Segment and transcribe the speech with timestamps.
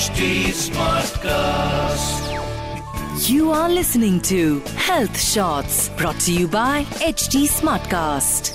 [0.00, 0.26] HD
[0.58, 2.28] Smartcast.
[3.28, 8.50] You are listening to Health Shots brought to you by HT Smartcast.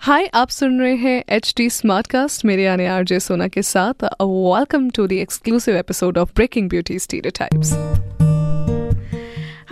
[0.00, 4.04] हाय आप सुन रहे हैं H T smart cast मेरे यानी RJ Sona के साथ
[4.22, 8.23] welcome to the exclusive episode of breaking beauty stereotypes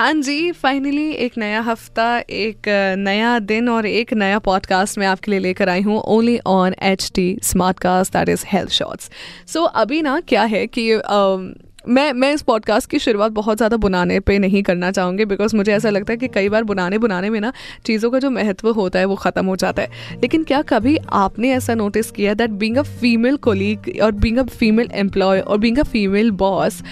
[0.03, 2.69] हाँ जी finally एक नया हफ़्ता एक
[2.99, 7.11] नया दिन और एक नया पॉडकास्ट मैं आपके लिए लेकर आई हूँ only on H
[7.15, 9.11] T smart cast that is health shorts
[9.47, 13.77] so अभी ना क्या है कि uh, मैं मैं इस पॉडकास्ट की शुरुआत बहुत ज़्यादा
[13.77, 17.31] बुनाने पे नहीं करना चाहूँगी बिकॉज़ मुझे ऐसा लगता है कि कई बार बुनाने बुनाने
[17.31, 17.53] में ना
[17.87, 21.51] चीज़ों का जो महत्व होता है वो ख़त्म हो जाता है। लेकिन क्या कभी आपने
[21.51, 25.79] ऐसा नोटिस किया that being a female colleague और बींग अ फीमेल एम्प्लॉय और बींग
[25.79, 26.83] अ फीमेल बॉस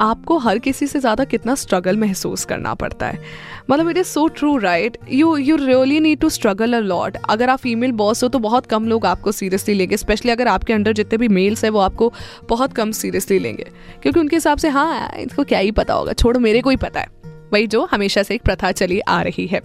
[0.00, 3.18] आपको हर किसी से ज़्यादा कितना स्ट्रगल महसूस करना पड़ता है?
[3.70, 7.50] मतलब it is so true right you you really need to struggle a lot अगर
[7.50, 10.92] आप फीमेल बॉस हो तो बहुत कम लोग आपको सीरियसली लेंगे स्पेशली अगर आपके अंडर
[10.92, 12.12] जितने भी मेल्स हैं वो आपको
[12.48, 13.66] बहुत कम सीरियसली लेंगे,
[14.02, 17.00] क्योंकि उनके हिसाब से हाँ इसको क्या ही पता होगा, छोड़ो, मेरे को ही पता
[17.00, 17.18] है।
[17.52, 19.60] वही जो हमेशा से एक प्रथा चली आ रही है।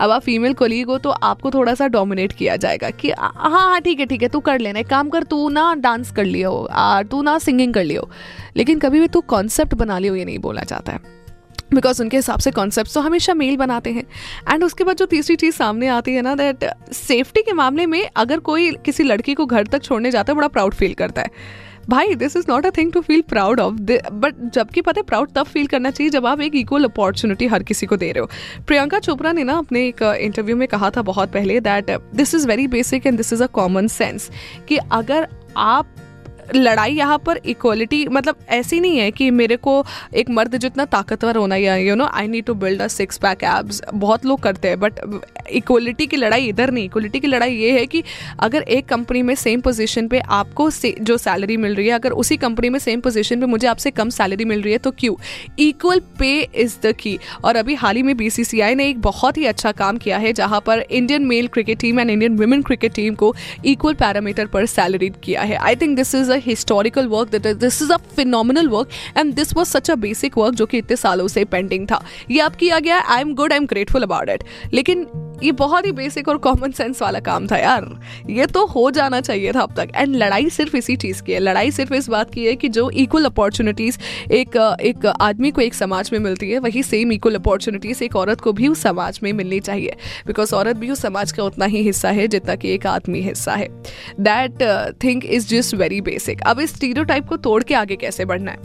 [0.00, 3.80] अब आप फीमेल कोलीग हो तो आपको थोड़ा सा डोमिनेट किया जाएगा कि हाँ हाँ
[3.80, 6.68] ठीक है ठीक है, तू कर लेना, एक काम कर, तू ना डांस कर लियो
[7.10, 8.08] तू ना सिंगिंग कर लियो।
[8.56, 11.16] लेकिन कभी भी तू कॉन्सेप्ट बना लियो, ये नहीं बोला जाता है।
[11.74, 14.04] बिकॉज़ उनके हिसाब से कॉन्सेप्ट तो हमेशा मेल बनाते हैं।
[14.52, 18.08] एंड उसके बाद जो तीसरी चीज़ सामने आती है ना दैट सेफ्टी के मामले में
[18.16, 21.30] अगर कोई किसी लड़की को घर तक छोड़ने जाता है, बड़ा प्राउड फील करता है।
[21.90, 23.74] भाई this is not a thing to feel proud of
[24.12, 27.62] but जबकि पता है प्राउड तब फील करना चाहिए जब आप एक इक्वल अपॉर्चुनिटी हर
[27.62, 28.28] किसी को दे रहे हो।
[28.66, 32.34] प्रियंका चोपड़ा ने ना अपने एक इंटरव्यू uh, में कहा था बहुत पहले that this
[32.34, 34.30] is very basic and this is a common sense
[34.68, 35.94] कि अगर आप
[36.54, 41.36] लड़ाई यहाँ पर इक्वलिटी मतलब ऐसी नहीं है कि मेरे को एक मर्द जितना ताकतवर
[41.36, 44.68] होना या you know I need to build a six pack abs बहुत लोग करते
[44.68, 45.00] हैं बट
[45.50, 46.84] इक्वलिटी की लड़ाई इधर नहीं.
[46.84, 48.02] इक्वलिटी की लड़ाई ये है कि
[48.40, 50.68] अगर एक कंपनी में सेम पोजीशन पे आपको
[51.00, 54.08] जो सैलरी मिल रही है, अगर उसी कंपनी में सेम पोजीशन पे मुझे आपसे कम
[54.10, 55.14] सैलरी मिल रही है तो क्यों?
[55.58, 59.44] Equal pay is the key और अभी हाल ही में बीसीसीआई ने एक बहुत ही
[59.46, 63.14] अच्छा काम किया है, जहाँ पर Indian male cricket team and Indian women cricket team
[63.14, 63.34] को
[63.66, 65.56] इक्वल पैरामीटर पर सैलरी किया है.
[65.56, 69.68] I think this is a historical work this is a phenomenal work and this was
[69.68, 73.00] such a basic work जो कि इतने सालों से pending था। ये आप किया गया
[73.06, 74.44] I am good I am grateful about it
[74.74, 75.06] लेकिन
[75.42, 78.00] ये बहुत ही बेसिक और कॉमन सेंस वाला काम था यार।
[78.30, 81.38] ये तो हो जाना चाहिए था अब तक। एंड लड़ाई सिर्फ़ इसी चीज़ की है।
[81.38, 83.98] लड़ाई सिर्फ़ इस बात की है कि जो इक्वल अपॉर्चुनिटीज़
[84.32, 88.40] एक एक आदमी को एक समाज में मिलती है, वही सेम इक्वल अपॉर्चुनिटीज़ एक औरत
[88.40, 89.96] को भी उस समाज में मिलनी चाहिए।
[90.26, 93.52] बिकॉज़ औरत भी उस समाज का उतना ही हिस्सा है जितना कि एक आदमी हिस्सा
[93.52, 93.68] है।
[94.20, 94.62] That
[95.04, 98.58] think is just very basic अब इस टाइप को तोड़ के आगे कैसे बढ़ना है?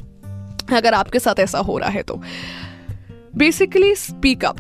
[0.77, 2.21] अगर आपके साथ ऐसा हो रहा है तो।
[3.35, 4.55] बेसिकली स्पीक अप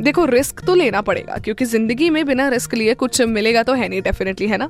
[0.00, 3.88] देखो रिस्क तो लेना पड़ेगा, क्योंकि ज़िंदगी में बिना रिस्क लिए कुछ मिलेगा तो है
[3.88, 4.68] नहीं डेफिनेटली है ना?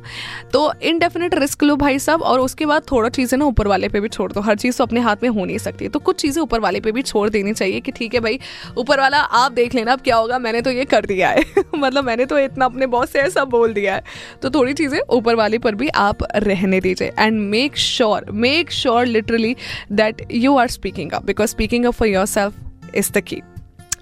[0.53, 4.01] तो इनडेफिनेट रिस्क लो भाई साहब, और उसके बाद थोड़ा चीज़ें ना ऊपर वाले पे
[4.01, 6.43] भी छोड़ दो। हर चीज़ तो अपने हाथ में हो नहीं सकती। तो कुछ चीज़ें
[6.43, 8.39] ऊपर वाले पे भी छोड़ देनी चाहिए कि ठीक है भाई,
[8.79, 11.45] ऊपर वाला आप देख लेना अब क्या होगा, मैंने तो ये कर दिया है।
[11.77, 14.03] मतलब मैंने तो इतना अपने बॉस से ऐसा बोल दिया है।
[14.43, 19.07] तो थोड़ी चीज़ें ऊपर वाले पर भी आप रहने दीजिए। And make sure make sure
[19.07, 19.55] literally
[19.93, 23.41] that you are speaking up because speaking up for yourself is the key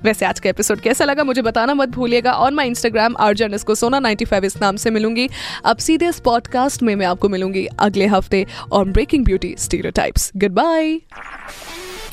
[0.04, 3.74] वैसे आज का एपिसोड कैसा लगा मुझे बताना मत भूलिएगा और मैं इंस्टाग्राम अर्जन इसको
[3.74, 5.28] सोना 95 इस नाम से मिलूँगी
[5.64, 10.98] अब सीधे इस पॉडकास्ट में मैं आपको मिलूँगी अगले हफ़्ते on breaking beauty stereotypes goodbye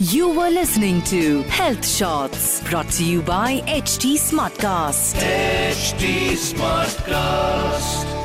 [0.04, 5.22] You were listening to Health Shots brought to you by HT Smartcast.
[5.22, 8.23] HD Smartcast.